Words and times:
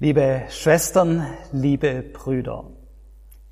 Liebe 0.00 0.44
Schwestern, 0.48 1.26
liebe 1.50 2.04
Brüder, 2.04 2.70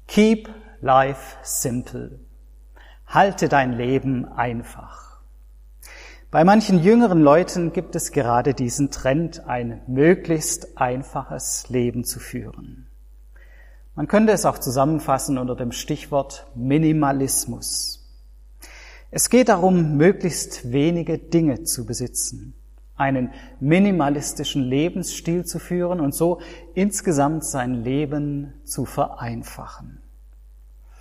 keep 0.06 0.48
life 0.80 1.38
simple. 1.42 2.20
Halte 3.04 3.48
dein 3.48 3.72
Leben 3.72 4.24
einfach. 4.26 5.18
Bei 6.30 6.44
manchen 6.44 6.78
jüngeren 6.78 7.20
Leuten 7.20 7.72
gibt 7.72 7.96
es 7.96 8.12
gerade 8.12 8.54
diesen 8.54 8.92
Trend, 8.92 9.48
ein 9.48 9.82
möglichst 9.88 10.78
einfaches 10.78 11.68
Leben 11.68 12.04
zu 12.04 12.20
führen. 12.20 12.86
Man 13.96 14.06
könnte 14.06 14.32
es 14.32 14.46
auch 14.46 14.58
zusammenfassen 14.58 15.38
unter 15.38 15.56
dem 15.56 15.72
Stichwort 15.72 16.46
Minimalismus. 16.54 18.08
Es 19.10 19.30
geht 19.30 19.48
darum, 19.48 19.96
möglichst 19.96 20.70
wenige 20.70 21.18
Dinge 21.18 21.64
zu 21.64 21.86
besitzen, 21.86 22.54
einen 22.96 23.30
minimalistischen 23.60 24.62
Lebensstil 24.62 25.44
zu 25.44 25.58
führen 25.58 26.00
und 26.00 26.14
so 26.14 26.40
insgesamt 26.74 27.44
sein 27.44 27.84
Leben 27.84 28.54
zu 28.64 28.84
vereinfachen. 28.84 30.00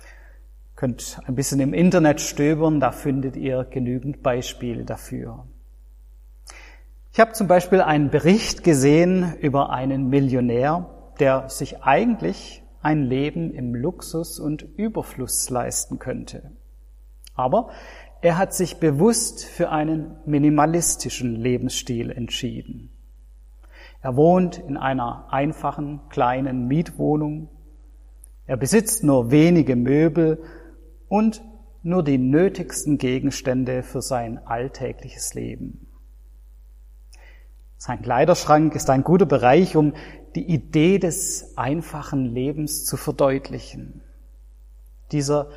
Ihr 0.02 0.76
könnt 0.76 1.20
ein 1.26 1.34
bisschen 1.34 1.60
im 1.60 1.72
Internet 1.72 2.20
stöbern, 2.20 2.80
da 2.80 2.92
findet 2.92 3.36
ihr 3.36 3.64
genügend 3.64 4.22
Beispiele 4.22 4.84
dafür. 4.84 5.46
Ich 7.12 7.20
habe 7.20 7.32
zum 7.32 7.46
Beispiel 7.46 7.80
einen 7.80 8.10
Bericht 8.10 8.62
gesehen 8.62 9.36
über 9.40 9.70
einen 9.70 10.10
Millionär, 10.10 10.90
der 11.18 11.48
sich 11.48 11.82
eigentlich 11.82 12.62
ein 12.82 13.02
Leben 13.04 13.54
im 13.54 13.74
Luxus 13.74 14.38
und 14.38 14.60
Überfluss 14.76 15.48
leisten 15.48 15.98
könnte. 15.98 16.52
Aber 17.34 17.70
er 18.26 18.38
hat 18.38 18.52
sich 18.52 18.78
bewusst 18.78 19.44
für 19.44 19.70
einen 19.70 20.16
minimalistischen 20.26 21.36
Lebensstil 21.36 22.10
entschieden. 22.10 22.90
Er 24.02 24.16
wohnt 24.16 24.58
in 24.58 24.76
einer 24.76 25.32
einfachen 25.32 26.00
kleinen 26.08 26.66
Mietwohnung. 26.66 27.48
Er 28.44 28.56
besitzt 28.56 29.04
nur 29.04 29.30
wenige 29.30 29.76
Möbel 29.76 30.42
und 31.06 31.40
nur 31.84 32.02
die 32.02 32.18
nötigsten 32.18 32.98
Gegenstände 32.98 33.84
für 33.84 34.02
sein 34.02 34.44
alltägliches 34.44 35.34
Leben. 35.34 35.86
Sein 37.76 38.02
Kleiderschrank 38.02 38.74
ist 38.74 38.90
ein 38.90 39.04
guter 39.04 39.26
Bereich, 39.26 39.76
um 39.76 39.94
die 40.34 40.50
Idee 40.52 40.98
des 40.98 41.56
einfachen 41.56 42.24
Lebens 42.24 42.84
zu 42.86 42.96
verdeutlichen. 42.96 44.02
Dieser 45.12 45.48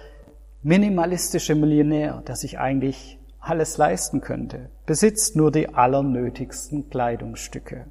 minimalistische 0.61 1.55
Millionär, 1.55 2.21
der 2.27 2.35
sich 2.35 2.59
eigentlich 2.59 3.17
alles 3.39 3.77
leisten 3.77 4.21
könnte, 4.21 4.69
besitzt 4.85 5.35
nur 5.35 5.51
die 5.51 5.73
allernötigsten 5.73 6.89
Kleidungsstücke. 6.89 7.85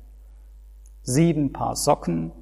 Sieben 1.03 1.53
Paar 1.53 1.77
Socken, 1.77 2.33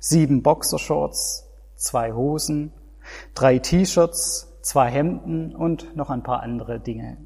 sieben 0.00 0.42
Boxershorts, 0.42 1.48
zwei 1.76 2.12
Hosen, 2.12 2.72
drei 3.34 3.58
T-Shirts, 3.58 4.48
zwei 4.62 4.90
Hemden 4.90 5.54
und 5.54 5.96
noch 5.96 6.10
ein 6.10 6.24
paar 6.24 6.42
andere 6.42 6.80
Dinge. 6.80 7.18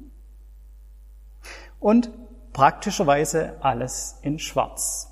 Und 1.79 2.11
praktischerweise 2.53 3.57
alles 3.61 4.19
in 4.21 4.37
Schwarz. 4.37 5.11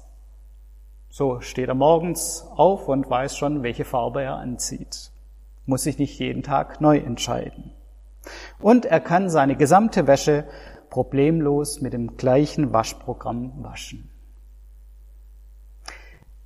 So 1.10 1.42
steht 1.42 1.68
er 1.68 1.76
morgens 1.76 2.46
auf 2.56 2.88
und 2.88 3.10
weiß 3.10 3.36
schon, 3.36 3.64
welche 3.64 3.86
Farbe 3.86 4.22
er 4.22 4.36
anzieht 4.36 5.13
muss 5.66 5.84
sich 5.84 5.98
nicht 5.98 6.20
jeden 6.20 6.44
Tag 6.44 6.82
neu 6.82 6.98
entscheiden. 6.98 7.72
Und 8.60 8.86
er 8.86 9.00
kann 9.00 9.30
seine 9.30 9.56
gesamte 9.56 10.08
Wäsche 10.08 10.46
problemlos 10.90 11.82
mit 11.82 11.94
dem 11.94 12.18
gleichen 12.18 12.72
Waschprogramm 12.74 13.64
waschen. 13.64 14.10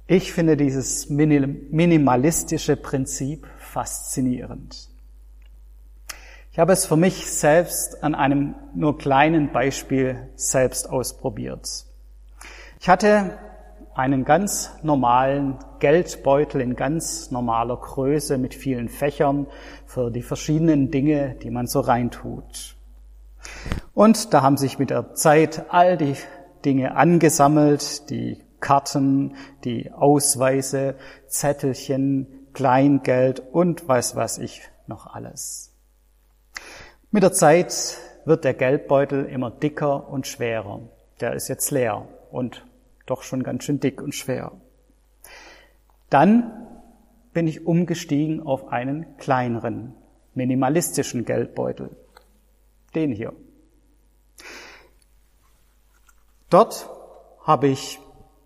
Ich 0.08 0.32
finde 0.32 0.56
dieses 0.56 1.10
minimalistische 1.10 2.78
Prinzip 2.78 3.45
faszinierend. 3.58 4.90
Ich 6.52 6.60
habe 6.60 6.72
es 6.72 6.86
für 6.86 6.95
mich 6.95 7.30
selbst 7.30 8.04
an 8.04 8.16
einem 8.16 8.56
nur 8.73 8.98
kleinen 8.98 9.52
Beispiel 9.52 10.30
selbst 10.36 10.89
ausprobiert. 10.89 11.86
Ich 12.80 12.88
hatte 12.88 13.38
einen 13.97 14.25
ganz 14.25 14.71
normalen 14.83 15.58
Geldbeutel 15.80 16.61
in 16.61 16.75
ganz 16.75 17.31
normaler 17.31 17.77
Größe 17.77 18.37
mit 18.37 18.53
vielen 18.53 18.89
Fächern 18.89 19.47
für 19.87 20.11
die 20.11 20.21
verschiedenen 20.21 20.91
Dinge, 20.91 21.35
die 21.41 21.49
man 21.49 21.65
so 21.65 21.80
reintut. 21.80 22.75
Und 23.95 24.33
da 24.33 24.43
haben 24.43 24.58
sich 24.58 24.77
mit 24.77 24.91
der 24.91 25.15
Zeit 25.15 25.65
all 25.69 25.97
die 25.97 26.15
Dinge 26.63 26.95
angesammelt, 26.95 28.09
die 28.11 28.39
Karten, 28.59 29.35
die 29.63 29.91
Ausweise, 29.91 30.95
Zettelchen, 31.27 32.27
Kleingeld 32.53 33.39
und 33.52 33.87
weiß 33.87 34.15
was 34.15 34.37
ich 34.37 34.61
noch 34.85 35.08
alles. 35.08 35.73
Mit 37.09 37.23
der 37.23 37.33
Zeit 37.33 37.97
wird 38.25 38.43
der 38.43 38.53
Geldbeutel 38.53 39.25
immer 39.25 39.49
dicker 39.49 40.08
und 40.09 40.27
schwerer. 40.27 40.81
Der 41.19 41.33
ist 41.33 41.47
jetzt 41.47 41.71
leer 41.71 42.08
und 42.31 42.67
doch 43.08 43.23
schon 43.23 43.44
ganz 43.44 43.64
schön 43.64 43.80
dick 43.80 44.02
und 44.02 44.14
schwer. 44.14 44.52
Dann 46.10 46.68
bin 47.34 47.48
ich 47.48 47.66
umgestiegen 47.66 48.42
auf 48.45 48.70
einen 48.70 49.18
kleineren, 49.18 49.94
minimalistischen 50.34 51.26
Geldbeutel. 51.26 51.95
Den 52.95 53.12
hier. 53.12 53.34
Dort 56.50 56.90
habe 57.44 57.68
ich 57.68 58.00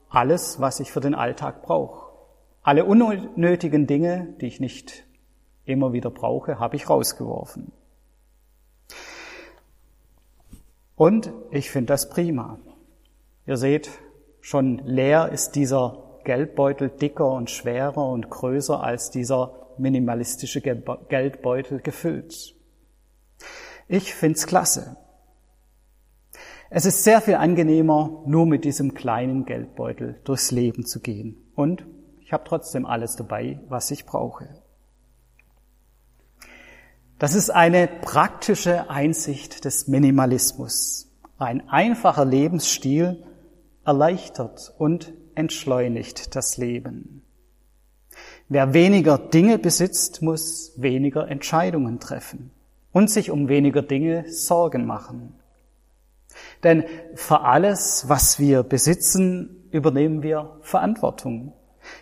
alles, 0.09 0.59
was 0.59 0.79
ich 0.79 0.91
für 0.91 0.99
den 0.99 1.15
Alltag 1.15 1.61
brauche. 1.61 2.11
Alle 2.63 2.85
unnötigen 2.85 3.87
Dinge, 3.87 4.35
die 4.39 4.47
ich 4.47 4.59
nicht 4.59 5.05
immer 5.65 5.93
wieder 5.93 6.09
brauche, 6.09 6.59
habe 6.59 6.75
ich 6.75 6.89
rausgeworfen. 6.89 7.71
Und 10.95 11.33
ich 11.49 11.71
finde 11.71 11.87
das 11.87 12.09
prima. 12.09 12.59
Ihr 13.47 13.57
seht, 13.57 13.89
Schon 14.41 14.79
leer 14.79 15.29
ist 15.29 15.51
dieser 15.51 16.19
Geldbeutel 16.23 16.89
dicker 16.89 17.31
und 17.31 17.49
schwerer 17.49 18.07
und 18.09 18.29
größer 18.29 18.83
als 18.83 19.11
dieser 19.11 19.69
minimalistische 19.77 20.61
Geldbeutel 20.61 21.79
gefüllt. 21.79 22.55
Ich 23.87 24.13
find's 24.13 24.47
klasse. 24.47 24.97
Es 26.69 26.85
ist 26.85 27.03
sehr 27.03 27.21
viel 27.21 27.35
angenehmer, 27.35 28.23
nur 28.25 28.45
mit 28.45 28.63
diesem 28.63 28.93
kleinen 28.93 29.45
Geldbeutel 29.45 30.21
durchs 30.23 30.51
Leben 30.51 30.85
zu 30.85 31.01
gehen. 31.01 31.51
Und 31.55 31.85
ich 32.21 32.31
habe 32.31 32.43
trotzdem 32.45 32.85
alles 32.85 33.17
dabei, 33.17 33.59
was 33.67 33.91
ich 33.91 34.05
brauche. 34.05 34.47
Das 37.19 37.35
ist 37.35 37.49
eine 37.49 37.87
praktische 37.87 38.89
Einsicht 38.89 39.65
des 39.65 39.87
Minimalismus. 39.87 41.11
Ein 41.37 41.67
einfacher 41.69 42.23
Lebensstil, 42.23 43.23
erleichtert 43.85 44.73
und 44.77 45.13
entschleunigt 45.35 46.35
das 46.35 46.57
Leben. 46.57 47.23
Wer 48.49 48.73
weniger 48.73 49.17
Dinge 49.17 49.57
besitzt, 49.57 50.21
muss 50.21 50.73
weniger 50.75 51.27
Entscheidungen 51.29 51.99
treffen 51.99 52.51
und 52.91 53.09
sich 53.09 53.31
um 53.31 53.47
weniger 53.47 53.81
Dinge 53.81 54.29
Sorgen 54.29 54.85
machen. 54.85 55.33
Denn 56.63 56.83
für 57.15 57.41
alles, 57.41 58.09
was 58.09 58.39
wir 58.39 58.63
besitzen, 58.63 59.67
übernehmen 59.71 60.23
wir 60.23 60.57
Verantwortung. 60.61 61.53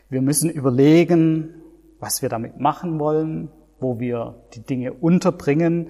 Wir 0.09 0.21
müssen 0.21 0.49
überlegen, 0.49 1.53
was 1.99 2.21
wir 2.21 2.29
damit 2.29 2.59
machen 2.59 2.99
wollen, 2.99 3.49
wo 3.79 3.99
wir 3.99 4.35
die 4.53 4.61
Dinge 4.61 4.93
unterbringen 4.93 5.89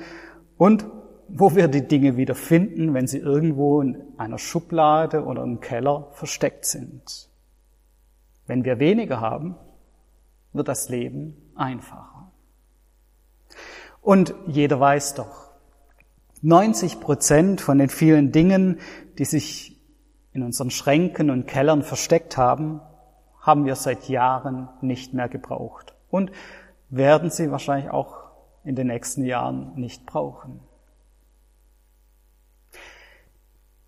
und 0.58 0.86
wo 1.32 1.56
wir 1.56 1.68
die 1.68 1.88
Dinge 1.88 2.18
wieder 2.18 2.36
finden, 2.36 2.94
wenn 2.94 3.08
sie 3.08 3.20
irgendwo 3.20 3.82
in 3.82 3.98
einer 4.18 4.38
Schublade 4.38 5.24
oder 5.24 5.44
im 5.44 5.60
Keller 5.60 6.10
versteckt 6.14 6.66
sind. 6.66 7.30
Wenn 8.48 8.66
wir 8.66 8.80
weniger 8.80 9.22
haben, 9.22 9.56
wird 10.54 10.68
das 10.68 10.90
Leben 10.90 11.52
einfacher. 11.56 12.32
Und 14.02 14.34
jeder 14.48 14.80
weiß 14.80 15.16
doch, 15.16 15.52
90 16.42 17.00
Prozent 17.00 17.62
von 17.62 17.78
den 17.78 17.90
vielen 17.90 18.32
Dingen, 18.32 18.80
die 19.18 19.26
sich 19.26 19.78
in 20.32 20.44
unseren 20.44 20.72
Schränken 20.72 21.30
und 21.30 21.48
Kellern 21.48 21.84
versteckt 21.84 22.38
haben, 22.38 22.82
haben 23.42 23.66
wir 23.66 23.76
seit 23.76 24.08
Jahren 24.10 24.70
nicht 24.82 25.14
mehr 25.14 25.28
gebraucht 25.28 25.96
und 26.10 26.32
werden 26.90 27.30
sie 27.30 27.52
wahrscheinlich 27.52 27.92
auch 27.92 28.18
in 28.64 28.76
den 28.76 28.88
nächsten 28.88 29.26
Jahren 29.26 29.74
nicht 29.76 30.06
brauchen. 30.06 30.62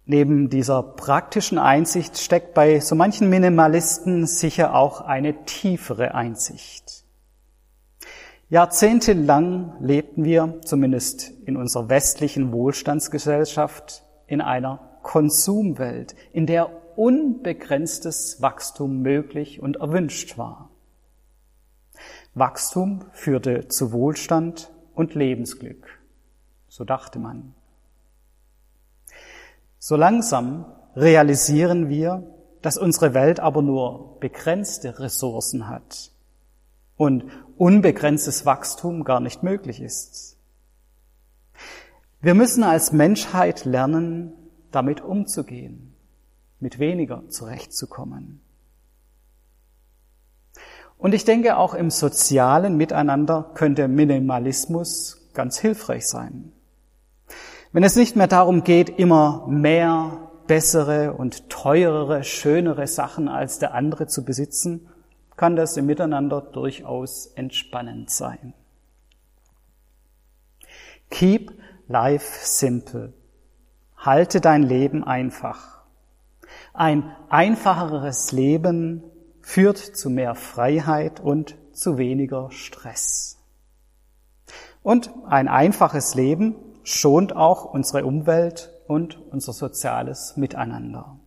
Neben 0.06 0.50
dieser 0.50 0.82
praktischen 0.82 1.58
Einsicht 1.58 2.18
steckt 2.18 2.54
bei 2.54 2.80
so 2.80 2.96
manchen 2.96 3.30
Minimalisten 3.30 4.26
sicher 4.26 4.76
auch 4.76 5.02
eine 5.02 5.46
tiefere 5.46 6.16
Einsicht. 6.16 7.06
Jahrzehntelang 8.50 9.78
lebten 9.80 10.26
wir, 10.26 10.60
zumindest 10.66 11.32
in 11.46 11.56
unserer 11.56 11.88
westlichen 11.88 12.52
Wohlstandsgesellschaft, 12.52 14.04
in 14.28 14.42
einer 14.42 15.00
Konsumwelt, 15.04 16.16
in 16.34 16.48
der 16.48 16.70
unbegrenztes 16.98 18.42
Wachstum 18.42 19.02
möglich 19.02 19.62
und 19.62 19.78
erwünscht 19.78 20.38
war. 20.38 20.70
Wachstum 22.34 23.06
führte 23.14 23.68
zu 23.68 23.92
Wohlstand 23.92 24.72
und 24.96 25.16
Lebensglück. 25.16 25.88
So 26.68 26.84
dachte 26.84 27.20
man. 27.20 27.54
So 29.84 29.96
langsam 29.96 30.66
realisieren 30.96 31.90
wir, 31.90 32.24
dass 32.62 32.78
unsere 32.78 33.16
Welt 33.16 33.40
aber 33.40 33.64
nur 33.64 34.20
begrenzte 34.20 35.00
Ressourcen 35.00 35.68
hat 35.68 36.12
und 36.98 37.24
unbegrenztes 37.58 38.46
Wachstum 38.46 39.04
gar 39.04 39.20
nicht 39.20 39.42
möglich 39.42 39.82
ist. 39.82 40.38
Wir 42.20 42.36
müssen 42.36 42.64
als 42.64 42.92
Menschheit 42.92 43.66
lernen, 43.66 44.34
damit 44.70 45.02
umzugehen, 45.02 45.96
mit 46.60 46.78
weniger 46.78 47.28
zurechtzukommen. 47.30 48.40
Und 51.00 51.16
ich 51.16 51.26
denke, 51.26 51.58
auch 51.58 51.74
im 51.74 51.90
sozialen 51.90 52.78
Miteinander 52.78 53.50
könnte 53.56 53.88
Minimalismus 53.88 55.28
ganz 55.34 55.58
hilfreich 55.58 56.06
sein. 56.08 56.52
Wenn 57.74 57.84
es 57.84 57.96
nicht 57.96 58.18
mehr 58.18 58.28
darum 58.28 58.64
geht, 58.64 58.90
immer 58.90 59.48
mehr, 59.48 60.30
bessere 60.46 61.14
und 61.14 61.50
teurere, 61.50 62.26
schönere 62.26 62.86
Sachen 62.86 63.30
als 63.30 63.60
der 63.60 63.74
andere 63.74 64.08
zu 64.08 64.26
besitzen, 64.26 64.90
kann 65.38 65.56
das 65.56 65.78
im 65.78 65.86
Miteinander 65.86 66.42
durchaus 66.42 67.28
entspannend 67.28 68.10
sein. 68.10 68.54
Keep 71.10 71.54
life 71.88 72.46
simple. 72.46 73.14
Halte 73.96 74.42
dein 74.42 74.64
Leben 74.64 75.06
einfach. 75.06 75.84
Ein 76.74 77.16
einfacheres 77.30 78.34
Leben 78.34 79.04
führt 79.42 79.78
zu 79.78 80.10
mehr 80.10 80.36
Freiheit 80.36 81.22
und 81.22 81.56
zu 81.72 81.98
weniger 81.98 82.52
Stress. 82.52 83.38
Und 84.84 85.12
ein 85.28 85.48
einfaches 85.48 86.16
Leben 86.16 86.56
schont 86.84 87.36
auch 87.36 87.66
unsere 87.66 88.06
Umwelt 88.06 88.72
und 88.88 89.20
unser 89.32 89.54
soziales 89.54 90.38
Miteinander. 90.38 91.20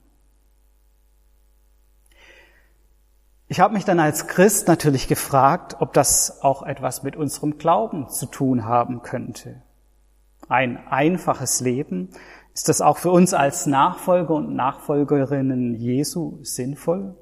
Ich 3.46 3.60
habe 3.60 3.74
mich 3.74 3.84
dann 3.84 4.00
als 4.00 4.26
Christ 4.26 4.68
natürlich 4.68 5.06
gefragt, 5.06 5.76
ob 5.80 5.92
das 5.92 6.42
auch 6.42 6.62
etwas 6.62 7.02
mit 7.02 7.14
unserem 7.14 7.58
Glauben 7.58 8.08
zu 8.08 8.26
tun 8.26 8.64
haben 8.64 9.02
könnte. 9.02 9.62
Ein 10.48 10.86
einfaches 10.88 11.60
Leben, 11.60 12.10
ist 12.54 12.68
das 12.68 12.80
auch 12.80 12.98
für 12.98 13.10
uns 13.10 13.34
als 13.34 13.66
Nachfolger 13.66 14.34
und 14.34 14.54
Nachfolgerinnen 14.54 15.74
Jesu 15.74 16.38
sinnvoll? 16.42 17.16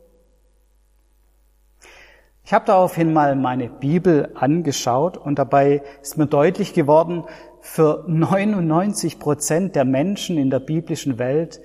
Ich 2.44 2.52
habe 2.52 2.66
daraufhin 2.66 3.12
mal 3.12 3.36
meine 3.36 3.68
Bibel 3.68 4.32
angeschaut 4.34 5.16
und 5.16 5.38
dabei 5.38 5.82
ist 6.02 6.18
mir 6.18 6.26
deutlich 6.26 6.74
geworden, 6.74 7.24
für 7.62 8.04
99 8.06 9.18
Prozent 9.18 9.74
der 9.74 9.86
Menschen 9.86 10.36
in 10.36 10.50
der 10.50 10.60
biblischen 10.60 11.18
Welt 11.18 11.60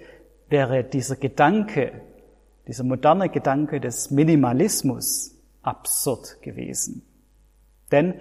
wäre 0.48 0.86
dieser 0.86 1.18
Gedanke, 1.18 2.02
dieser 2.68 2.86
moderne 2.86 3.30
Gedanke 3.30 3.82
des 3.82 4.10
Minimalismus 4.10 5.36
absurd 5.62 6.42
gewesen. 6.42 7.02
Denn 7.92 8.14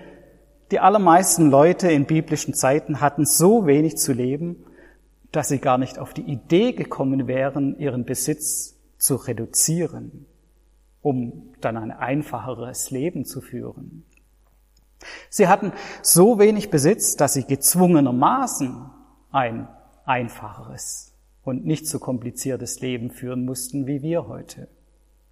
die 0.72 0.80
allermeisten 0.80 1.50
Leute 1.50 1.90
in 1.92 2.06
biblischen 2.06 2.54
Zeiten 2.54 3.00
hatten 3.00 3.24
so 3.24 3.66
wenig 3.66 3.96
zu 3.96 4.12
leben, 4.12 4.64
dass 5.30 5.48
sie 5.48 5.58
gar 5.58 5.78
nicht 5.78 5.98
auf 5.98 6.12
die 6.12 6.22
Idee 6.22 6.72
gekommen 6.72 7.28
wären, 7.28 7.78
ihren 7.78 8.04
Besitz 8.04 8.74
zu 8.98 9.14
reduzieren 9.14 10.26
um 11.06 11.52
dann 11.60 11.76
ein 11.76 11.92
einfacheres 11.92 12.90
Leben 12.90 13.24
zu 13.24 13.40
führen. 13.40 14.04
Sie 15.28 15.48
hatten 15.48 15.72
so 16.02 16.38
wenig 16.38 16.70
Besitz, 16.70 17.16
dass 17.16 17.34
sie 17.34 17.44
gezwungenermaßen 17.44 18.90
ein 19.30 19.68
einfacheres 20.04 21.12
und 21.42 21.64
nicht 21.64 21.86
so 21.86 21.98
kompliziertes 21.98 22.80
Leben 22.80 23.10
führen 23.10 23.44
mussten 23.44 23.86
wie 23.86 24.02
wir 24.02 24.28
heute. 24.28 24.68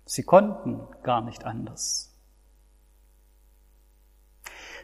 Sie 0.05 0.23
konnten 0.23 0.81
gar 1.03 1.23
nicht 1.23 1.45
anders. 1.45 2.11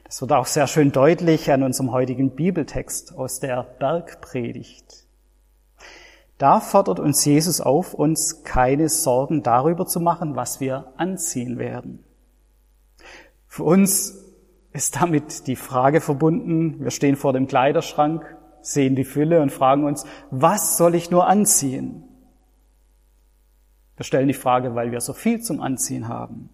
Das 0.04 0.20
wird 0.20 0.32
auch 0.32 0.46
sehr 0.46 0.66
schön 0.66 0.90
deutlich 0.90 1.52
an 1.52 1.62
unserem 1.62 1.92
heutigen 1.92 2.34
Bibeltext 2.34 3.16
aus 3.16 3.38
der 3.38 3.62
Bergpredigt. 3.62 5.06
Da 6.36 6.58
fordert 6.58 6.98
uns 6.98 7.24
Jesus 7.24 7.60
auf, 7.60 7.92
uns 7.92 8.42
keine 8.44 8.88
Sorgen 8.88 9.42
darüber 9.42 9.86
zu 9.86 10.00
machen, 10.00 10.36
was 10.36 10.58
wir 10.58 10.94
anziehen 10.96 11.58
werden. 11.58 12.02
Für 13.46 13.64
uns 13.64 14.29
ist 14.72 15.00
damit 15.00 15.46
die 15.46 15.56
Frage 15.56 16.00
verbunden, 16.00 16.82
wir 16.82 16.90
stehen 16.90 17.16
vor 17.16 17.32
dem 17.32 17.46
Kleiderschrank, 17.46 18.36
sehen 18.62 18.94
die 18.94 19.04
Fülle 19.04 19.42
und 19.42 19.50
fragen 19.50 19.84
uns, 19.84 20.04
was 20.30 20.76
soll 20.76 20.94
ich 20.94 21.10
nur 21.10 21.26
anziehen? 21.26 22.04
Wir 23.96 24.04
stellen 24.04 24.28
die 24.28 24.34
Frage, 24.34 24.74
weil 24.74 24.92
wir 24.92 25.00
so 25.00 25.12
viel 25.12 25.40
zum 25.40 25.60
Anziehen 25.60 26.08
haben. 26.08 26.50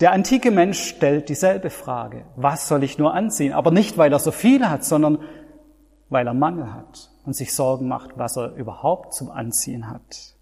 Der 0.00 0.12
antike 0.12 0.50
Mensch 0.50 0.82
stellt 0.82 1.28
dieselbe 1.28 1.70
Frage, 1.70 2.24
was 2.36 2.68
soll 2.68 2.82
ich 2.82 2.98
nur 2.98 3.14
anziehen? 3.14 3.52
Aber 3.52 3.70
nicht, 3.70 3.98
weil 3.98 4.12
er 4.12 4.18
so 4.18 4.32
viel 4.32 4.68
hat, 4.68 4.84
sondern 4.84 5.18
weil 6.08 6.26
er 6.26 6.34
Mangel 6.34 6.72
hat 6.72 7.10
und 7.24 7.34
sich 7.34 7.54
Sorgen 7.54 7.86
macht, 7.86 8.18
was 8.18 8.36
er 8.36 8.54
überhaupt 8.54 9.14
zum 9.14 9.30
Anziehen 9.30 9.88
hat. 9.88 10.34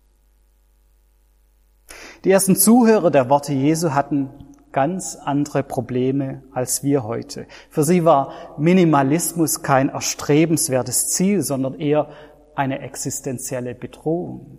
Die 2.25 2.31
ersten 2.31 2.57
Zuhörer 2.57 3.11
der 3.11 3.29
Worte 3.29 3.53
Jesu 3.53 3.93
hatten 3.93 4.31
ganz 4.73 5.17
andere 5.17 5.63
Probleme 5.63 6.43
als 6.53 6.83
wir 6.83 7.05
heute. 7.05 7.47
Für 7.71 7.85
sie 7.85 8.05
war 8.05 8.33
Minimalismus 8.59 9.63
kein 9.63 9.89
erstrebenswertes 9.89 11.11
Ziel, 11.11 11.43
sondern 11.43 11.79
eher 11.79 12.09
eine 12.55 12.81
existenzielle 12.81 13.75
Bedrohung. 13.75 14.59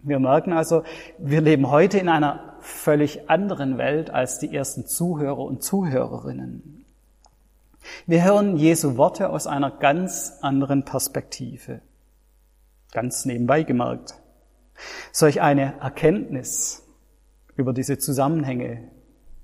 Wir 0.00 0.20
merken 0.20 0.52
also, 0.52 0.84
wir 1.18 1.40
leben 1.40 1.70
heute 1.70 1.98
in 1.98 2.08
einer 2.08 2.56
völlig 2.60 3.28
anderen 3.28 3.78
Welt 3.78 4.10
als 4.10 4.38
die 4.38 4.54
ersten 4.54 4.86
Zuhörer 4.86 5.40
und 5.40 5.62
Zuhörerinnen. 5.62 6.84
Wir 8.06 8.24
hören 8.24 8.56
Jesu 8.56 8.96
Worte 8.96 9.30
aus 9.30 9.46
einer 9.46 9.70
ganz 9.70 10.38
anderen 10.40 10.84
Perspektive. 10.84 11.80
Ganz 12.92 13.24
nebenbei 13.24 13.62
gemerkt. 13.64 14.14
Solch 15.12 15.40
eine 15.40 15.80
Erkenntnis 15.80 16.87
über 17.58 17.74
diese 17.74 17.98
Zusammenhänge, 17.98 18.88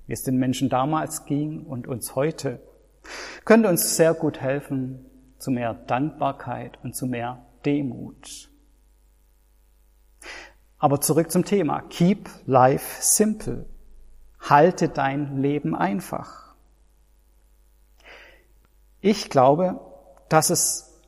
wie 0.07 0.13
es 0.13 0.23
den 0.23 0.37
Menschen 0.37 0.69
damals 0.69 1.25
ging 1.25 1.65
und 1.65 1.85
uns 1.85 2.15
heute, 2.15 2.61
könnte 3.43 3.69
uns 3.69 3.97
sehr 3.97 4.13
gut 4.15 4.41
helfen 4.41 5.05
zu 5.37 5.51
mehr 5.51 5.73
Dankbarkeit 5.73 6.79
und 6.81 6.95
zu 6.95 7.05
mehr 7.05 7.45
Demut. 7.65 8.49
Aber 10.79 11.01
zurück 11.01 11.29
zum 11.29 11.43
Thema. 11.43 11.81
Keep 11.81 12.29
life 12.45 13.01
simple. 13.01 13.65
Halte 14.39 14.87
dein 14.87 15.41
Leben 15.41 15.75
einfach. 15.75 16.55
Ich 19.01 19.29
glaube, 19.29 19.81
dass 20.29 20.49
es 20.49 21.01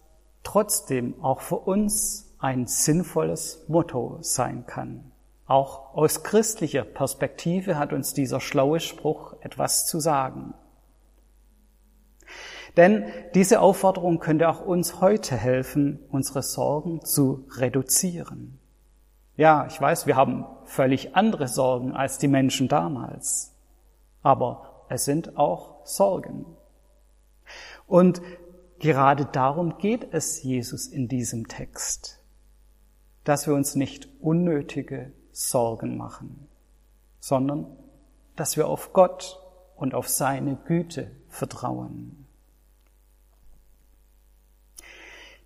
trotzdem 0.44 1.24
auch 1.24 1.42
für 1.42 1.58
uns 1.58 2.36
ein 2.40 2.68
sinnvolles 2.68 3.64
Motto 3.68 4.18
sein 4.22 4.66
kann. 4.66 5.12
Auch 5.48 5.96
aus 5.96 6.24
christlicher 6.24 6.84
Perspektive 6.84 7.80
hat 7.80 7.94
uns 7.94 8.14
dieser 8.14 8.42
schlaue 8.42 8.82
Spruch 8.82 9.34
etwas 9.40 9.88
zu 9.88 10.00
sagen. 10.00 10.54
Denn 12.76 13.06
diese 13.34 13.62
Aufforderung 13.62 14.20
könnte 14.20 14.50
auch 14.50 14.64
uns 14.64 15.02
heute 15.02 15.36
helfen, 15.36 16.00
unsere 16.10 16.44
Sorgen 16.44 17.04
zu 17.04 17.46
reduzieren. 17.56 18.60
Ja, 19.38 19.66
ich 19.68 19.80
weiß, 19.80 20.06
wir 20.06 20.16
haben 20.16 20.46
völlig 20.66 21.16
andere 21.16 21.48
Sorgen 21.48 21.94
als 21.94 22.18
die 22.18 22.28
Menschen 22.28 22.68
damals. 22.68 23.56
Aber 24.22 24.86
es 24.90 25.06
sind 25.06 25.38
auch 25.38 25.86
Sorgen. 25.86 26.46
Und 27.88 28.22
gerade 28.80 29.26
darum 29.26 29.78
geht 29.78 30.14
es 30.14 30.44
Jesus 30.44 30.88
in 30.88 31.08
diesem 31.08 31.48
Text, 31.48 32.20
dass 33.24 33.48
wir 33.48 33.54
uns 33.54 33.76
nicht 33.76 34.10
unnötige 34.20 35.14
Sorgen 35.38 35.98
machen, 35.98 36.48
sondern 37.20 37.68
dass 38.36 38.58
wir 38.58 38.68
auf 38.68 38.92
Gott 38.92 39.40
und 39.76 39.94
auf 39.94 40.08
seine 40.10 40.58
Güte 40.66 41.12
vertrauen. 41.30 42.26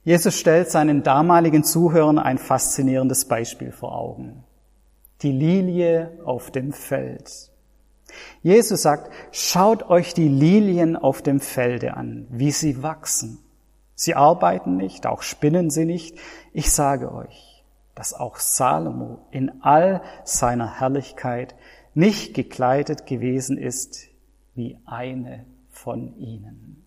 Jesus 0.05 0.39
stellt 0.39 0.71
seinen 0.71 1.03
damaligen 1.03 1.65
Zuhörern 1.65 2.19
ein 2.19 2.38
faszinierendes 2.38 3.25
Beispiel 3.25 3.74
vor 3.74 3.93
Augen. 3.93 4.45
Die 5.24 5.33
Lilie 5.33 6.19
auf 6.24 6.51
dem 6.51 6.71
Feld. 6.71 7.51
Jesus 8.41 8.83
sagt, 8.83 9.12
schaut 9.31 9.89
euch 9.89 10.13
die 10.13 10.29
Lilien 10.29 10.95
auf 10.95 11.21
dem 11.21 11.41
Felde 11.41 11.98
an, 11.98 12.27
wie 12.29 12.51
sie 12.51 12.81
wachsen. 12.81 13.39
Sie 13.93 14.15
arbeiten 14.15 14.77
nicht, 14.77 15.05
auch 15.05 15.21
spinnen 15.21 15.69
sie 15.69 15.86
nicht. 15.86 16.17
Ich 16.53 16.71
sage 16.71 17.12
euch, 17.13 17.50
dass 17.95 18.13
auch 18.13 18.38
Salomo 18.38 19.25
in 19.31 19.62
all 19.62 20.01
seiner 20.24 20.79
Herrlichkeit 20.79 21.55
nicht 21.93 22.33
gekleidet 22.33 23.05
gewesen 23.05 23.57
ist 23.57 24.07
wie 24.55 24.77
eine 24.86 25.45
von 25.69 26.17
ihnen. 26.17 26.83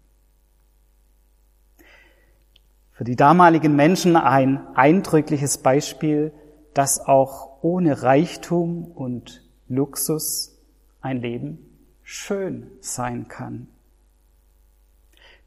Für 2.93 3.05
die 3.05 3.17
damaligen 3.17 3.75
Menschen 3.75 4.17
ein 4.17 4.69
eindrückliches 4.77 5.59
Beispiel, 5.59 6.33
dass 6.75 7.01
auch 7.01 7.63
ohne 7.63 8.03
Reichtum 8.03 8.85
und 8.85 9.43
Luxus 9.69 10.57
ein 11.01 11.21
Leben 11.21 11.59
schön 12.03 12.71
sein 12.81 13.27
kann. 13.29 13.69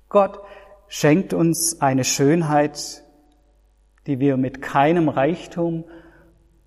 Gott 0.10 0.40
schenkt 0.88 1.34
uns 1.34 1.82
eine 1.82 2.04
Schönheit, 2.04 3.04
die 4.08 4.20
wir 4.20 4.38
mit 4.38 4.62
keinem 4.62 5.10
Reichtum 5.10 5.84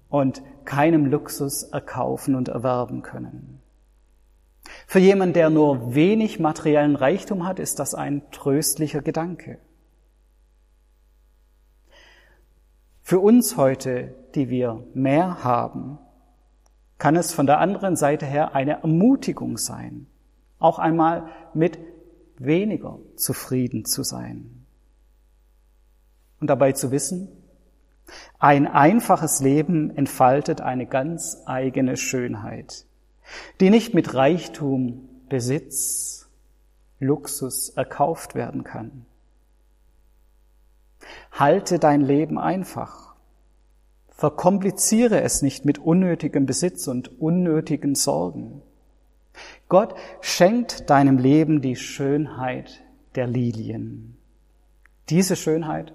und 0.08 0.42
keinem 0.64 1.06
Luxus 1.06 1.62
erkaufen 1.64 2.34
und 2.34 2.48
erwerben 2.48 3.02
können. 3.02 3.60
Für 4.86 4.98
jemanden, 4.98 5.34
der 5.34 5.50
nur 5.50 5.94
wenig 5.94 6.38
materiellen 6.38 6.96
Reichtum 6.96 7.46
hat, 7.46 7.58
ist 7.58 7.78
das 7.78 7.94
ein 7.94 8.22
tröstlicher 8.30 9.02
Gedanke. 9.02 9.58
Für 13.02 13.18
uns 13.18 13.56
heute, 13.56 14.14
die 14.34 14.50
wir 14.50 14.84
mehr 14.94 15.42
haben, 15.42 15.98
kann 16.98 17.16
es 17.16 17.32
von 17.32 17.46
der 17.46 17.58
anderen 17.58 17.96
Seite 17.96 18.26
her 18.26 18.54
eine 18.54 18.82
Ermutigung 18.82 19.56
sein, 19.56 20.06
auch 20.58 20.78
einmal 20.78 21.28
mit 21.54 21.78
weniger 22.38 22.98
zufrieden 23.16 23.84
zu 23.84 24.02
sein. 24.02 24.59
Und 26.40 26.48
dabei 26.48 26.72
zu 26.72 26.90
wissen, 26.90 27.28
ein 28.38 28.66
einfaches 28.66 29.40
Leben 29.40 29.94
entfaltet 29.96 30.60
eine 30.60 30.86
ganz 30.86 31.42
eigene 31.46 31.96
Schönheit, 31.96 32.86
die 33.60 33.70
nicht 33.70 33.94
mit 33.94 34.14
Reichtum, 34.14 35.08
Besitz, 35.28 36.28
Luxus 36.98 37.70
erkauft 37.70 38.34
werden 38.34 38.64
kann. 38.64 39.06
Halte 41.32 41.78
dein 41.78 42.00
Leben 42.00 42.38
einfach. 42.38 43.14
Verkompliziere 44.08 45.22
es 45.22 45.40
nicht 45.40 45.64
mit 45.64 45.78
unnötigem 45.78 46.44
Besitz 46.44 46.88
und 46.88 47.20
unnötigen 47.20 47.94
Sorgen. 47.94 48.60
Gott 49.68 49.94
schenkt 50.20 50.90
deinem 50.90 51.16
Leben 51.16 51.62
die 51.62 51.76
Schönheit 51.76 52.82
der 53.14 53.26
Lilien. 53.26 54.16
Diese 55.08 55.36
Schönheit 55.36 55.94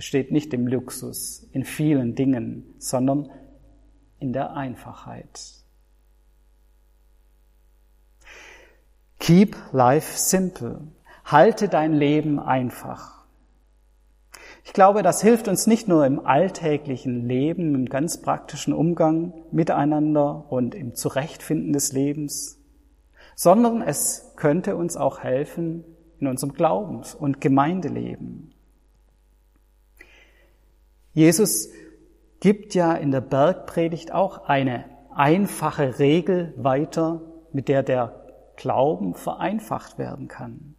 besteht 0.00 0.32
nicht 0.32 0.54
im 0.54 0.66
Luxus, 0.66 1.46
in 1.52 1.62
vielen 1.62 2.14
Dingen, 2.14 2.64
sondern 2.78 3.28
in 4.18 4.32
der 4.32 4.56
Einfachheit. 4.56 5.38
Keep 9.18 9.58
life 9.72 10.16
simple. 10.16 10.80
Halte 11.26 11.68
dein 11.68 11.92
Leben 11.92 12.40
einfach. 12.40 13.26
Ich 14.64 14.72
glaube, 14.72 15.02
das 15.02 15.20
hilft 15.20 15.48
uns 15.48 15.66
nicht 15.66 15.86
nur 15.86 16.06
im 16.06 16.24
alltäglichen 16.24 17.28
Leben, 17.28 17.74
im 17.74 17.84
ganz 17.84 18.22
praktischen 18.22 18.72
Umgang 18.72 19.34
miteinander 19.52 20.50
und 20.50 20.74
im 20.74 20.94
Zurechtfinden 20.94 21.74
des 21.74 21.92
Lebens, 21.92 22.58
sondern 23.34 23.82
es 23.82 24.32
könnte 24.36 24.76
uns 24.76 24.96
auch 24.96 25.18
helfen 25.18 25.84
in 26.20 26.26
unserem 26.26 26.54
Glaubens- 26.54 27.14
und 27.14 27.42
Gemeindeleben. 27.42 28.54
Jesus 31.12 31.68
gibt 32.40 32.74
ja 32.74 32.94
in 32.94 33.10
der 33.10 33.20
Bergpredigt 33.20 34.12
auch 34.12 34.44
eine 34.44 34.84
einfache 35.14 35.98
Regel 35.98 36.54
weiter, 36.56 37.20
mit 37.52 37.68
der 37.68 37.82
der 37.82 38.24
Glauben 38.56 39.14
vereinfacht 39.14 39.98
werden 39.98 40.28
kann. 40.28 40.76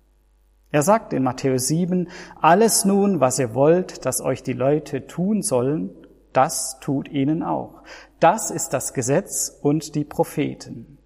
Er 0.72 0.84
sagt 0.84 1.12
in 1.14 1.24
Matthäus 1.24 1.68
7, 1.68 2.08
alles 2.40 2.86
nun, 2.86 3.20
was 3.20 3.40
ihr 3.40 3.54
wollt, 3.54 4.06
dass 4.06 4.22
euch 4.22 4.42
die 4.42 4.54
Leute 4.54 5.06
tun 5.06 5.42
sollen, 5.42 5.90
das 6.32 6.80
tut 6.80 7.10
ihnen 7.10 7.44
auch. 7.44 7.84
Das 8.22 8.52
ist 8.52 8.70
das 8.70 8.94
Gesetz 8.94 9.50
und 9.62 9.96
die 9.96 10.06
Propheten. 10.06 10.98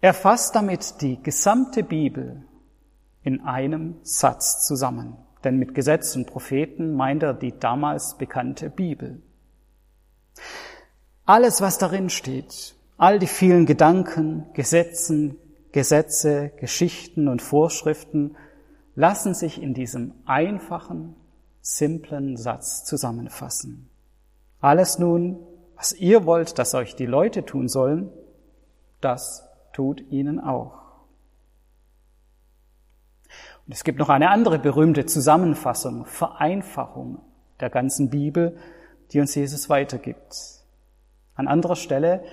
Er 0.00 0.14
fasst 0.14 0.54
damit 0.54 1.00
die 1.00 1.20
gesamte 1.20 1.82
Bibel 1.82 2.44
in 3.24 3.40
einem 3.40 3.96
Satz 4.02 4.64
zusammen. 4.64 5.16
Denn 5.44 5.58
mit 5.58 5.74
Gesetz 5.74 6.16
und 6.16 6.26
Propheten 6.26 6.94
meint 6.94 7.22
er 7.22 7.34
die 7.34 7.58
damals 7.58 8.16
bekannte 8.18 8.70
Bibel. 8.70 9.22
Alles, 11.24 11.60
was 11.60 11.78
darin 11.78 12.10
steht, 12.10 12.74
all 12.96 13.18
die 13.18 13.26
vielen 13.26 13.66
Gedanken, 13.66 14.46
Gesetzen, 14.54 15.36
Gesetze, 15.72 16.50
Geschichten 16.56 17.28
und 17.28 17.42
Vorschriften 17.42 18.36
lassen 18.94 19.34
sich 19.34 19.62
in 19.62 19.74
diesem 19.74 20.14
einfachen, 20.24 21.14
simplen 21.60 22.36
Satz 22.36 22.84
zusammenfassen. 22.84 23.88
Alles 24.60 24.98
nun, 24.98 25.38
was 25.76 25.92
ihr 25.92 26.26
wollt, 26.26 26.58
dass 26.58 26.74
euch 26.74 26.96
die 26.96 27.06
Leute 27.06 27.44
tun 27.44 27.68
sollen, 27.68 28.10
das 29.00 29.46
tut 29.72 30.00
ihnen 30.10 30.40
auch. 30.40 30.87
Und 33.68 33.74
es 33.74 33.84
gibt 33.84 33.98
noch 33.98 34.08
eine 34.08 34.30
andere 34.30 34.58
berühmte 34.58 35.04
Zusammenfassung, 35.04 36.06
Vereinfachung 36.06 37.20
der 37.60 37.68
ganzen 37.68 38.08
Bibel, 38.08 38.56
die 39.12 39.20
uns 39.20 39.34
Jesus 39.34 39.68
weitergibt. 39.68 40.64
An 41.34 41.48
anderer 41.48 41.76
Stelle 41.76 42.24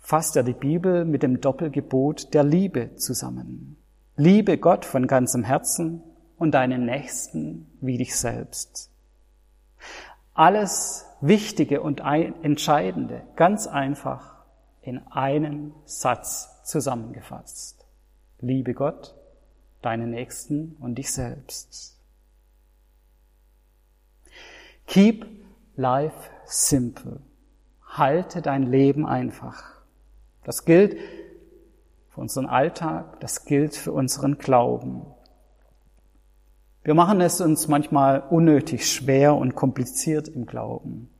fasst 0.00 0.34
er 0.34 0.42
die 0.42 0.54
Bibel 0.54 1.04
mit 1.04 1.22
dem 1.22 1.40
Doppelgebot 1.40 2.34
der 2.34 2.42
Liebe 2.42 2.96
zusammen. 2.96 3.76
Liebe 4.16 4.58
Gott 4.58 4.84
von 4.84 5.06
ganzem 5.06 5.44
Herzen 5.44 6.02
und 6.36 6.50
deinen 6.50 6.84
Nächsten 6.84 7.70
wie 7.80 7.96
dich 7.96 8.16
selbst. 8.16 8.90
Alles 10.34 11.06
Wichtige 11.20 11.80
und 11.80 12.00
Entscheidende, 12.00 13.22
ganz 13.36 13.68
einfach 13.68 14.34
in 14.82 14.98
einen 15.06 15.74
Satz 15.84 16.64
zusammengefasst. 16.64 17.86
Liebe 18.40 18.74
Gott, 18.74 19.14
deinen 19.82 20.10
Nächsten 20.10 20.76
und 20.80 20.96
dich 20.96 21.12
selbst. 21.12 21.96
Keep 24.86 25.26
life 25.76 26.30
simple. 26.44 27.20
Halte 27.84 28.42
dein 28.42 28.64
Leben 28.64 29.06
einfach. 29.06 29.82
Das 30.44 30.64
gilt 30.64 30.98
für 32.08 32.20
unseren 32.20 32.46
Alltag, 32.46 33.20
das 33.20 33.44
gilt 33.44 33.76
für 33.76 33.92
unseren 33.92 34.38
Glauben. 34.38 35.06
Wir 36.82 36.94
machen 36.94 37.20
es 37.20 37.40
uns 37.40 37.68
manchmal 37.68 38.20
unnötig 38.30 38.90
schwer 38.90 39.34
und 39.34 39.54
kompliziert 39.54 40.28
im 40.28 40.46
Glauben. 40.46 41.10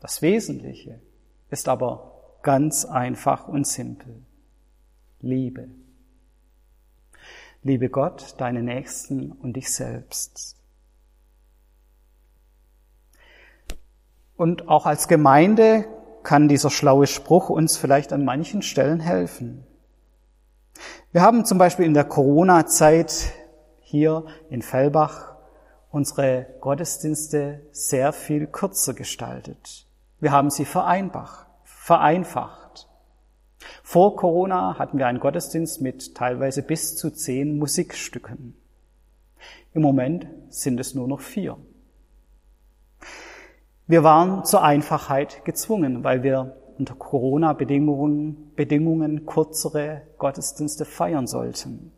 Das 0.00 0.20
Wesentliche 0.20 1.00
ist 1.48 1.68
aber 1.68 2.16
Ganz 2.46 2.84
einfach 2.84 3.48
und 3.48 3.66
simpel. 3.66 4.22
Liebe. 5.20 5.68
Liebe 7.66 7.88
Gott, 7.88 8.36
deine 8.38 8.62
Nächsten 8.62 9.32
und 9.32 9.54
dich 9.54 9.74
selbst. 9.74 10.56
Und 14.36 14.68
auch 14.68 14.86
als 14.86 15.08
Gemeinde 15.08 15.84
kann 16.22 16.46
dieser 16.46 16.70
schlaue 16.70 17.08
Spruch 17.08 17.48
uns 17.48 17.76
vielleicht 17.76 18.12
an 18.12 18.24
manchen 18.24 18.62
Stellen 18.62 19.00
helfen. 19.00 19.66
Wir 21.10 21.22
haben 21.22 21.44
zum 21.44 21.58
Beispiel 21.58 21.86
in 21.86 21.94
der 21.94 22.04
Corona-Zeit 22.04 23.32
hier 23.80 24.26
in 24.48 24.62
Fellbach 24.62 25.34
unsere 25.90 26.46
Gottesdienste 26.60 27.66
sehr 27.72 28.12
viel 28.12 28.46
kürzer 28.46 28.94
gestaltet. 28.94 29.88
Wir 30.20 30.30
haben 30.30 30.50
sie 30.50 30.66
vereinfacht. 30.66 31.48
Vor 33.82 34.16
Corona 34.16 34.78
hatten 34.78 34.98
wir 34.98 35.06
einen 35.06 35.20
Gottesdienst 35.20 35.80
mit 35.80 36.14
teilweise 36.14 36.62
bis 36.62 36.96
zu 36.96 37.10
zehn 37.10 37.58
Musikstücken. 37.58 38.54
Im 39.74 39.82
Moment 39.82 40.26
sind 40.48 40.80
es 40.80 40.94
nur 40.94 41.08
noch 41.08 41.20
vier. 41.20 41.58
Wir 43.86 44.02
waren 44.02 44.44
zur 44.44 44.62
Einfachheit 44.62 45.44
gezwungen, 45.44 46.02
weil 46.02 46.22
wir 46.22 46.56
unter 46.78 46.94
Corona-Bedingungen 46.94 48.52
Bedingungen 48.56 49.26
kürzere 49.26 50.02
Gottesdienste 50.18 50.84
feiern 50.84 51.26
sollten. 51.26 51.92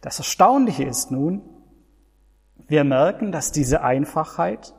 Das 0.00 0.18
Erstaunliche 0.18 0.84
ist 0.84 1.10
nun, 1.10 1.42
wir 2.68 2.84
merken, 2.84 3.32
dass 3.32 3.52
diese 3.52 3.82
Einfachheit 3.82 4.74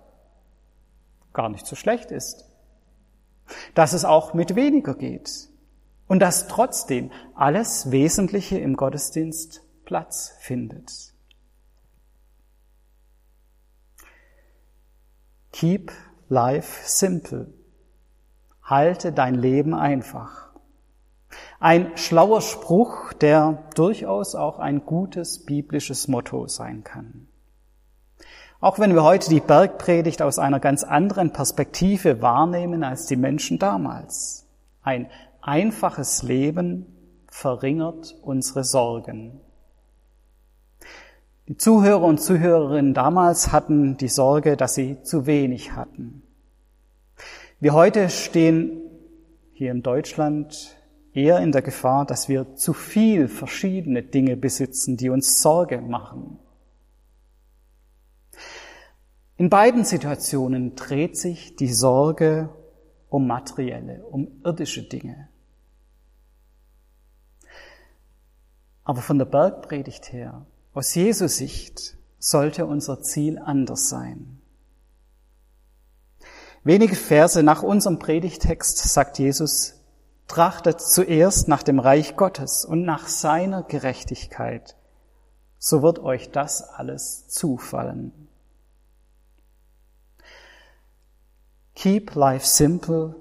gar 1.33 1.49
nicht 1.49 1.65
so 1.65 1.75
schlecht 1.75 2.11
ist 2.11 2.47
dass 3.73 3.93
es 3.93 4.05
auch 4.05 4.33
mit 4.33 4.55
weniger 4.55 4.93
geht 4.93 5.46
und 6.07 6.19
dass 6.19 6.47
trotzdem 6.47 7.11
alles 7.35 7.91
Wesentliche 7.91 8.57
im 8.57 8.75
Gottesdienst 8.75 9.63
Platz 9.85 10.33
findet. 10.39 11.13
Keep 15.51 15.91
life 16.29 16.87
simple. 16.87 17.47
Halte 18.63 19.11
dein 19.11 19.35
Leben 19.35 19.73
einfach. 19.73 20.47
Ein 21.59 21.97
schlauer 21.97 22.41
Spruch, 22.41 23.13
der 23.13 23.63
durchaus 23.75 24.35
auch 24.35 24.59
ein 24.59 24.85
gutes 24.85 25.45
biblisches 25.45 26.07
Motto 26.07 26.47
sein 26.47 26.83
kann. 26.83 27.27
Auch 28.59 28.79
wenn 28.79 28.93
wir 28.93 29.03
heute 29.03 29.29
die 29.29 29.39
Bergpredigt 29.39 30.21
aus 30.21 30.39
einer 30.39 30.59
ganz 30.59 30.83
anderen 30.83 31.31
Perspektive 31.31 32.21
wahrnehmen 32.21 32.83
als 32.83 33.05
die 33.05 33.15
Menschen 33.15 33.59
damals. 33.59 34.47
Ein 34.81 35.09
einfaches 35.47 36.23
Leben 36.23 36.85
verringert 37.29 38.15
unsere 38.21 38.63
Sorgen. 38.63 39.39
Die 41.47 41.55
Zuhörer 41.55 42.03
und 42.03 42.19
Zuhörerinnen 42.19 42.93
damals 42.93 43.53
hatten 43.53 43.95
die 43.95 44.09
Sorge, 44.09 44.57
dass 44.57 44.75
sie 44.75 45.01
zu 45.03 45.25
wenig 45.25 45.71
hatten. 45.71 46.23
Wir 47.61 47.73
heute 47.73 48.09
stehen 48.09 48.81
hier 49.53 49.71
in 49.71 49.81
Deutschland 49.81 50.77
eher 51.13 51.39
in 51.39 51.53
der 51.53 51.61
Gefahr, 51.61 52.05
dass 52.05 52.27
wir 52.27 52.55
zu 52.55 52.73
viel 52.73 53.29
verschiedene 53.29 54.03
Dinge 54.03 54.35
besitzen, 54.35 54.97
die 54.97 55.09
uns 55.09 55.41
Sorge 55.41 55.79
machen. 55.79 56.37
In 59.37 59.49
beiden 59.49 59.85
Situationen 59.85 60.75
dreht 60.75 61.15
sich 61.17 61.55
die 61.55 61.71
Sorge 61.71 62.49
um 63.09 63.25
materielle, 63.27 64.03
um 64.05 64.41
irdische 64.43 64.83
Dinge. 64.83 65.26
Aber 68.87 69.01
von 69.01 69.17
der 69.17 69.25
Bergpredigt 69.25 70.13
her 70.13 70.45
aus 70.73 70.95
Jesu 70.95 71.27
Sicht 71.27 71.97
sollte 72.19 72.65
unser 72.65 73.01
Ziel 73.01 73.37
anders 73.37 73.89
sein. 73.89 74.41
Wenige 76.63 76.95
Verse 76.95 77.43
nach 77.43 77.63
unserem 77.63 77.99
Predigtext 77.99 78.77
sagt 78.77 79.19
Jesus, 79.19 79.73
trachtet 80.29 80.79
zuerst 80.79 81.49
nach 81.49 81.63
dem 81.63 81.79
Reich 81.79 82.15
Gottes 82.15 82.63
und 82.63 82.83
nach 82.83 83.09
seiner 83.09 83.63
Gerechtigkeit, 83.63 84.77
so 85.57 85.81
wird 85.81 85.99
euch 85.99 86.31
das 86.31 86.61
alles 86.61 87.27
zufallen. 87.27 88.29
Keep 91.75 92.15
life 92.15 92.45
simple, 92.45 93.17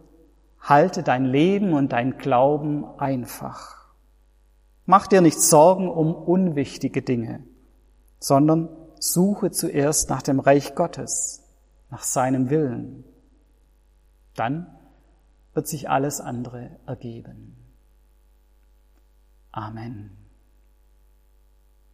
halte 0.60 1.02
dein 1.02 1.24
Leben 1.24 1.72
und 1.72 1.90
dein 1.90 2.18
Glauben 2.18 2.84
einfach. 3.00 3.85
Mach 4.86 5.08
dir 5.08 5.20
nicht 5.20 5.40
Sorgen 5.40 5.88
um 5.90 6.14
unwichtige 6.14 7.02
Dinge, 7.02 7.44
sondern 8.20 8.68
suche 9.00 9.50
zuerst 9.50 10.08
nach 10.08 10.22
dem 10.22 10.40
Reich 10.40 10.74
Gottes, 10.74 11.42
nach 11.90 12.04
seinem 12.04 12.50
Willen. 12.50 13.04
Dann 14.34 14.68
wird 15.54 15.66
sich 15.66 15.90
alles 15.90 16.20
andere 16.20 16.70
ergeben. 16.86 17.56
Amen. 19.50 20.25